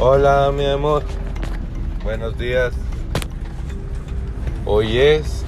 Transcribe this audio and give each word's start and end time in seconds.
Hola, 0.00 0.52
mi 0.56 0.64
amor. 0.64 1.02
Buenos 2.04 2.38
días. 2.38 2.72
Hoy 4.64 4.96
es 4.96 5.44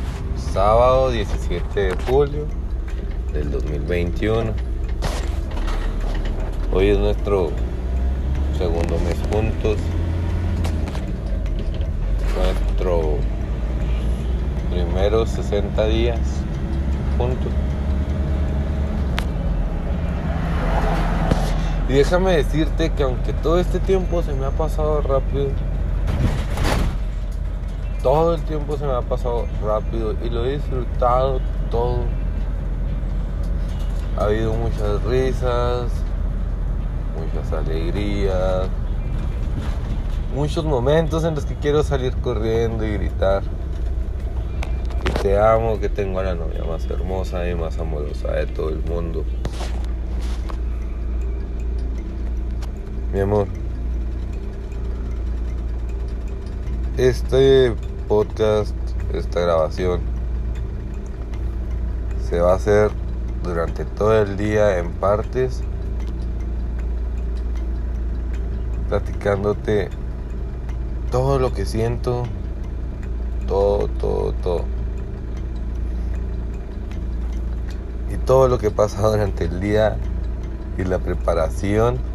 sábado 0.53 1.13
17 1.13 1.81
de 1.81 1.95
julio 2.09 2.47
del 3.33 3.53
2021. 3.53 4.53
Hoy 6.73 6.88
es 6.88 6.99
nuestro 6.99 7.53
segundo 8.59 8.99
mes 8.99 9.17
juntos. 9.33 9.77
Nuestro 12.37 13.19
primeros 14.69 15.31
60 15.31 15.87
días 15.87 16.19
juntos. 17.16 17.52
Y 21.90 21.94
déjame 21.94 22.36
decirte 22.36 22.92
que 22.92 23.02
aunque 23.02 23.32
todo 23.32 23.58
este 23.58 23.80
tiempo 23.80 24.22
se 24.22 24.32
me 24.32 24.46
ha 24.46 24.52
pasado 24.52 25.00
rápido, 25.00 25.48
todo 28.00 28.34
el 28.34 28.42
tiempo 28.42 28.76
se 28.76 28.86
me 28.86 28.92
ha 28.92 29.00
pasado 29.00 29.46
rápido 29.60 30.14
y 30.24 30.30
lo 30.30 30.46
he 30.46 30.52
disfrutado 30.52 31.40
todo. 31.68 32.04
Ha 34.16 34.26
habido 34.26 34.54
muchas 34.54 35.02
risas, 35.02 35.90
muchas 37.18 37.52
alegrías, 37.52 38.68
muchos 40.32 40.64
momentos 40.64 41.24
en 41.24 41.34
los 41.34 41.44
que 41.44 41.56
quiero 41.56 41.82
salir 41.82 42.14
corriendo 42.18 42.86
y 42.86 42.92
gritar. 42.92 43.42
Que 45.04 45.12
te 45.22 45.41
amo, 45.41 45.80
que 45.80 45.88
tengo 45.88 46.20
a 46.20 46.22
la 46.22 46.36
novia 46.36 46.62
más 46.62 46.88
hermosa 46.88 47.48
y 47.48 47.56
más 47.56 47.80
amorosa 47.80 48.30
de 48.30 48.46
todo 48.46 48.68
el 48.68 48.80
mundo. 48.84 49.24
Mi 53.12 53.19
amor, 53.19 53.48
este 56.97 57.75
podcast, 58.06 58.72
esta 59.12 59.41
grabación, 59.41 60.00
se 62.28 62.38
va 62.38 62.53
a 62.53 62.55
hacer 62.55 62.92
durante 63.42 63.84
todo 63.84 64.22
el 64.22 64.36
día 64.36 64.78
en 64.78 64.92
partes, 64.92 65.62
platicándote 68.88 69.88
todo 71.11 71.41
lo 71.41 71.53
que 71.53 71.66
siento, 71.66 72.22
todo, 73.48 73.88
todo, 73.88 74.33
todo. 74.34 74.64
Y 78.08 78.19
todo 78.19 78.47
lo 78.47 78.58
que 78.58 78.70
pasa 78.70 79.03
durante 79.08 79.47
el 79.47 79.58
día 79.58 79.97
y 80.78 80.84
la 80.84 81.00
preparación 81.00 82.09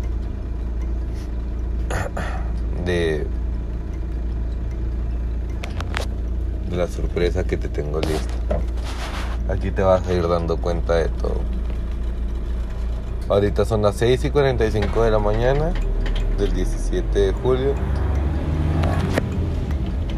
de, 2.86 3.26
la 6.72 6.88
sorpresa 6.88 7.44
que 7.44 7.58
te 7.58 7.68
tengo 7.68 8.00
lista. 8.00 8.60
Aquí 9.50 9.72
te 9.72 9.82
vas 9.82 10.08
a 10.08 10.14
ir 10.14 10.28
dando 10.28 10.58
cuenta 10.58 10.96
de 10.96 11.10
todo. 11.10 11.42
Ahorita 13.28 13.66
son 13.66 13.82
las 13.82 13.96
6 13.96 14.26
y 14.26 14.30
45 14.30 15.04
de 15.04 15.12
la 15.12 15.20
mañana 15.20 15.72
del 16.38 16.54
17 16.54 17.20
de 17.20 17.34
julio. 17.34 17.74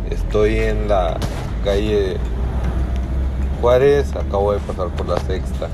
Estoy 0.10 0.60
en 0.60 0.88
la 0.88 1.18
calle 1.64 2.18
Juárez, 3.62 4.16
acabo 4.16 4.54
de 4.54 4.60
pasar 4.60 4.90
por 4.90 5.08
la 5.08 5.20
sexta. 5.22 5.70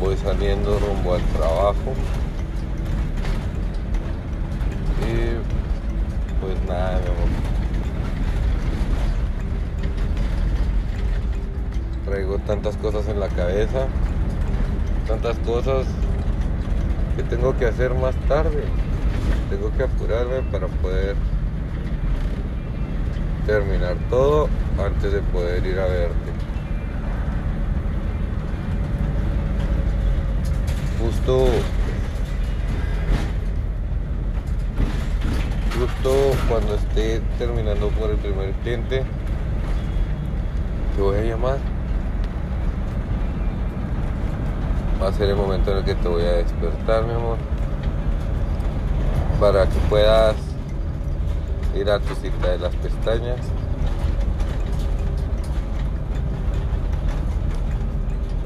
Voy 0.00 0.16
saliendo 0.16 0.78
rumbo 0.78 1.14
al 1.14 1.22
trabajo. 1.36 1.94
Y 5.02 6.40
pues 6.40 6.62
nada, 6.68 6.98
mi 7.00 7.06
amor. 7.06 7.28
Traigo 12.04 12.38
tantas 12.40 12.76
cosas 12.76 13.08
en 13.08 13.20
la 13.20 13.28
cabeza, 13.28 13.86
tantas 15.06 15.38
cosas 15.40 15.86
que 17.16 17.22
tengo 17.22 17.56
que 17.56 17.66
hacer 17.66 17.94
más 17.94 18.14
tarde. 18.28 18.64
Tengo 19.50 19.70
que 19.76 19.84
apurarme 19.84 20.42
para 20.50 20.66
poder 20.66 21.16
terminar 23.46 23.96
todo 24.08 24.48
antes 24.84 25.12
de 25.12 25.20
poder 25.20 25.66
ir 25.66 25.78
a 25.78 25.86
verte. 25.86 26.32
Justo 31.00 31.46
cuando 36.52 36.74
esté 36.74 37.22
terminando 37.38 37.88
por 37.88 38.10
el 38.10 38.18
primer 38.18 38.52
cliente, 38.56 39.04
te 40.94 41.00
voy 41.00 41.16
a 41.16 41.22
llamar. 41.22 41.56
Va 45.02 45.08
a 45.08 45.12
ser 45.14 45.30
el 45.30 45.36
momento 45.36 45.70
en 45.70 45.78
el 45.78 45.84
que 45.84 45.94
te 45.94 46.06
voy 46.06 46.20
a 46.24 46.32
despertar, 46.32 47.04
mi 47.06 47.14
amor. 47.14 47.38
Para 49.40 49.64
que 49.64 49.78
puedas 49.88 50.36
ir 51.74 51.88
a 51.88 51.98
tu 51.98 52.14
cita 52.16 52.50
de 52.50 52.58
las 52.58 52.74
pestañas. 52.76 53.40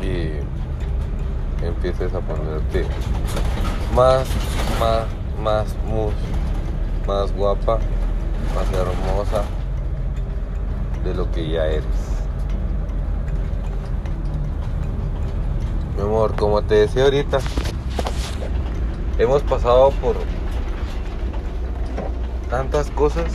Y 0.01 1.65
empieces 1.67 2.15
a 2.15 2.21
ponerte 2.21 2.87
más, 3.97 4.29
más, 4.79 5.07
más 5.43 5.77
mus 5.89 6.15
más 7.07 7.33
guapa, 7.33 7.79
más 8.55 8.67
hermosa 8.73 9.43
de 11.05 11.15
lo 11.15 11.31
que 11.31 11.49
ya 11.51 11.67
eres. 11.67 11.85
Mi 15.97 16.03
amor, 16.03 16.35
como 16.37 16.63
te 16.63 16.75
decía 16.75 17.05
ahorita, 17.05 17.39
hemos 19.19 19.43
pasado 19.43 19.91
por 20.03 20.17
tantas 22.51 22.91
cosas. 22.91 23.33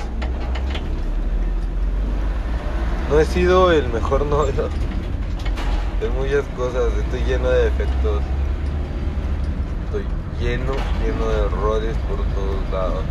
No 3.10 3.20
he 3.20 3.26
sido 3.26 3.72
el 3.72 3.88
mejor 3.90 4.26
novio 4.28 4.70
de 6.02 6.10
muchas 6.10 6.46
cosas, 6.58 6.92
estoy 6.98 7.22
lleno 7.26 7.50
de 7.50 7.66
defectos. 7.66 8.24
Estoy 9.86 10.06
lleno, 10.40 10.74
lleno 11.04 11.28
de 11.28 11.46
errores 11.46 11.96
por 12.10 12.18
todos 12.34 12.72
lados. 12.72 13.04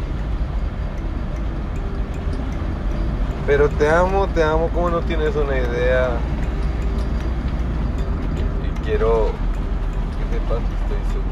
Pero 3.46 3.68
te 3.68 3.88
amo, 3.88 4.28
te 4.28 4.42
amo 4.42 4.68
como 4.68 4.90
no 4.90 5.00
tienes 5.00 5.34
una 5.34 5.58
idea. 5.58 6.10
Y 8.62 8.84
quiero 8.84 9.30
que 10.18 10.38
sepas 10.38 10.58
que 10.58 10.74
estoy 10.94 11.02
seguro. 11.12 11.30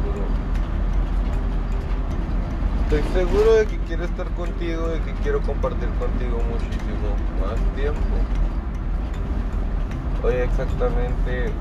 Estoy 2.85 3.03
seguro 3.13 3.53
de 3.55 3.67
que 3.67 3.79
quiero 3.87 4.05
estar 4.05 4.27
contigo, 4.31 4.89
de 4.89 5.01
que 5.01 5.13
quiero 5.23 5.43
compartir 5.43 5.89
contigo 6.01 6.39
muchísimo 6.51 7.17
más 7.41 7.59
tiempo. 7.77 8.01
Hoy 10.25 10.35
exactamente, 10.35 11.53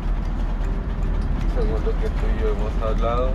según 1.53 1.86
lo 1.86 1.91
que 2.00 2.07
tú 2.07 2.25
y 2.25 2.41
yo 2.41 2.50
hemos 2.50 2.74
hablado, 2.81 3.31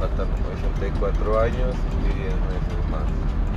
faltan 0.00 0.26
84 0.58 1.40
años 1.40 1.76
y 2.00 2.18
10 2.18 2.34
meses 2.34 2.90
más. 2.90 3.51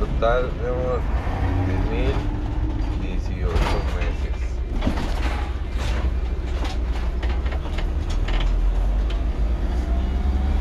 Total, 0.00 0.50
de 0.62 0.70
1018 1.90 3.52
meses. 3.96 4.36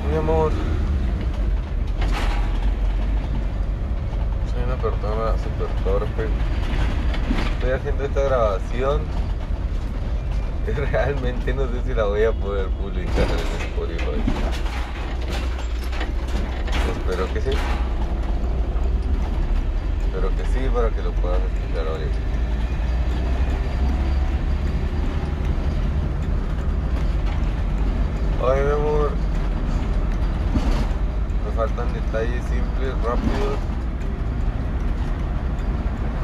Mi 0.10 0.18
amor, 0.18 0.52
soy 4.52 4.64
una 4.66 4.76
persona 4.76 5.38
súper 5.38 5.70
torpe. 5.84 6.28
Estoy 7.54 7.72
haciendo 7.72 8.04
esta 8.04 8.22
grabación 8.22 9.02
realmente 10.92 11.54
no 11.54 11.64
sé 11.64 11.82
si 11.86 11.94
la 11.94 12.06
voy 12.06 12.24
a 12.24 12.32
poder 12.32 12.68
publicar 12.68 13.24
en 13.24 13.70
Spotify. 13.70 14.22
Espero 16.92 17.34
que 17.34 17.42
sí. 17.42 17.52
Espero 20.10 20.30
que 20.36 20.44
sí, 20.46 20.68
para 20.74 20.90
que 20.90 21.04
lo 21.04 21.12
puedas 21.12 21.38
escuchar 21.38 21.88
ahorita. 21.88 22.18
Ay, 28.42 28.66
mi 28.66 28.72
amor. 28.72 29.12
Me 31.46 31.52
faltan 31.56 31.94
detalles 31.94 32.44
simples, 32.46 32.94
rápidos. 33.04 33.60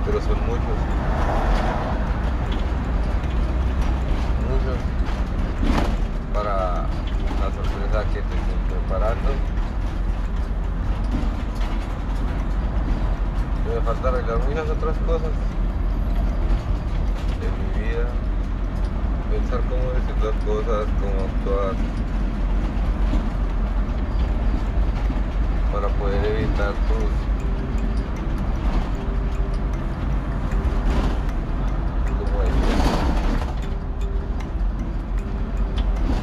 Pero 0.03 0.19
son. 0.21 0.47
Muchos. 0.47 0.95
Me 13.65 13.81
falta 13.81 14.04
arreglar 14.15 14.39
muchas 14.47 14.69
otras 14.69 14.97
cosas 14.99 15.31
de 17.41 17.47
mi 17.57 17.67
vida. 17.85 18.07
Pensar 19.29 19.59
cómo 19.69 19.91
decir 19.91 20.15
las 20.23 20.35
cosas, 20.45 20.87
cómo 21.01 21.17
actuar. 21.25 21.75
Para 25.73 25.87
poder 25.97 26.25
evitar 26.25 26.73
tus 26.87 27.11
como 32.15 32.37
decir, 32.41 32.77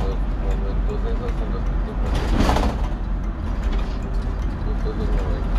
los 0.01 0.19
momentos 0.43 0.99
esos 1.13 1.33
en 1.43 1.49
los 1.53 1.63
que 1.63 1.75
tú 1.85 1.91
pones 2.01 2.27
justo 4.65 4.87
esos 4.91 5.09
momentos. 5.09 5.53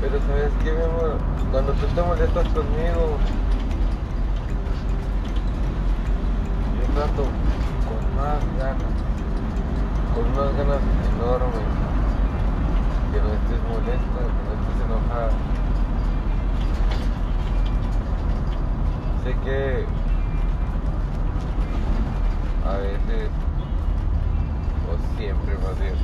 Pero 0.00 0.16
sabes 0.28 0.52
qué, 0.62 0.72
mi 0.72 0.82
amor, 0.82 1.16
cuando 1.50 1.72
tú 1.72 1.86
te 1.86 2.02
molestas 2.02 2.46
conmigo, 2.48 3.16
yo 6.76 6.84
trato 6.94 7.24
con 7.88 8.00
más 8.14 8.40
ganas, 8.58 8.92
con 10.14 10.24
unas 10.26 10.54
ganas 10.54 10.82
enormes, 11.14 11.68
que 13.10 13.18
no 13.22 13.28
estés 13.32 13.62
molesta, 13.70 14.20
que 14.28 14.42
no 14.44 14.52
estés 14.52 14.78
enojada. 14.84 15.32
Sé 19.24 19.30
que 19.44 19.86
a 22.66 22.76
veces, 22.76 23.30
o 24.84 25.16
siempre 25.16 25.52
más 25.56 25.78
bien, 25.80 25.96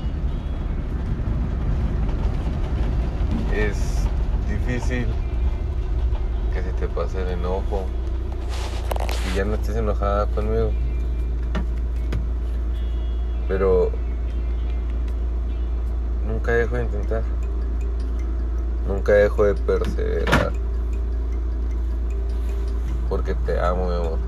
es 3.53 3.94
difícil 4.67 5.07
que 6.53 6.63
se 6.63 6.73
te 6.73 6.89
pase 6.89 7.21
el 7.21 7.29
enojo 7.39 7.85
y 9.31 9.37
ya 9.37 9.45
no 9.45 9.55
estés 9.55 9.77
enojada 9.77 10.27
conmigo. 10.27 10.71
Pero 13.47 13.91
nunca 16.27 16.53
dejo 16.53 16.77
de 16.77 16.85
intentar. 16.85 17.23
Nunca 18.87 19.13
dejo 19.13 19.45
de 19.45 19.55
perseverar. 19.55 20.53
Porque 23.09 23.35
te 23.35 23.61
amo, 23.61 23.89
mi 23.89 23.95
amor. 23.95 24.19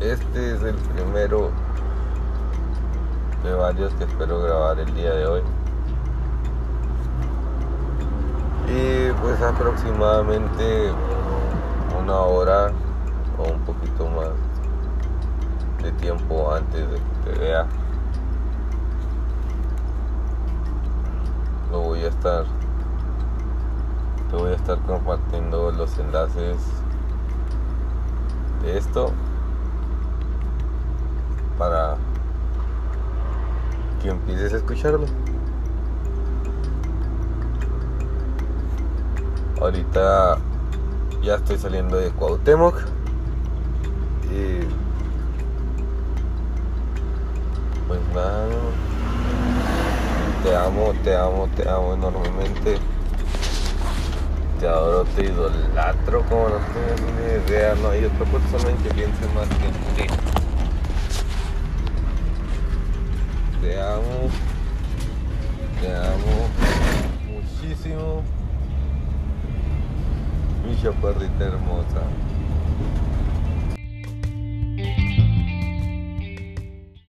Este 0.00 0.54
es 0.54 0.62
el 0.62 0.74
primero 0.74 1.50
de 3.46 3.54
varios 3.54 3.94
que 3.94 4.04
espero 4.04 4.42
grabar 4.42 4.80
el 4.80 4.92
día 4.92 5.12
de 5.12 5.26
hoy. 5.26 5.42
Y 8.68 9.12
pues 9.20 9.40
aproximadamente 9.40 10.90
una 12.02 12.20
hora 12.22 12.72
o 13.38 13.44
un 13.44 13.60
poquito 13.60 14.08
más 14.08 14.30
de 15.80 15.92
tiempo 15.92 16.52
antes 16.52 16.90
de 16.90 16.96
que 16.96 17.30
te 17.30 17.38
vea. 17.38 17.66
Lo 21.70 21.80
voy 21.82 22.02
a 22.02 22.08
estar 22.08 22.44
te 24.28 24.36
voy 24.36 24.50
a 24.50 24.56
estar 24.56 24.78
compartiendo 24.80 25.70
los 25.70 25.96
enlaces 26.00 26.58
de 28.62 28.76
esto 28.76 29.12
para 31.56 31.96
que 34.06 34.12
empieces 34.12 34.52
a 34.52 34.56
escucharme. 34.58 35.06
Ahorita 39.60 40.38
ya 41.22 41.34
estoy 41.34 41.58
saliendo 41.58 41.96
de 41.96 42.10
Cuauhtémoc 42.10 42.76
y 44.30 44.60
pues 47.88 48.00
nada, 48.14 48.48
te 50.44 50.56
amo, 50.56 50.92
te 51.02 51.16
amo, 51.16 51.48
te 51.56 51.68
amo 51.68 51.94
enormemente. 51.94 52.78
Te 54.60 54.68
adoro, 54.68 55.04
te 55.16 55.24
idolatro 55.24 56.22
como 56.28 56.48
no 56.48 56.58
tienes 56.72 57.46
ni 57.46 57.52
idea, 57.52 57.74
no 57.74 57.90
hay 57.90 58.04
otra 58.04 58.24
persona 58.24 58.70
en 58.70 58.76
que 58.78 58.94
piense 58.94 59.26
más 59.34 59.48
que 59.48 60.02
en. 60.04 60.35
Te 63.66 63.82
amo, 63.82 64.30
te 65.80 65.92
amo 65.92 66.48
muchísimo, 67.26 68.22
mi 70.64 70.80
chaparrita 70.80 71.46
hermosa. 71.46 72.02